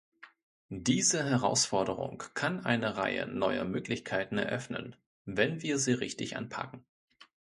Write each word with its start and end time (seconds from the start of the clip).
Diese 0.73 1.23
Herausforderung 1.23 2.23
kann 2.33 2.65
eine 2.65 2.97
Reihe 2.97 3.27
neuer 3.27 3.65
Möglichkeiten 3.65 4.39
eröffnen, 4.39 4.95
wenn 5.25 5.61
wir 5.61 5.77
sie 5.77 5.93
richtig 5.93 6.35
anpacken. 6.37 6.83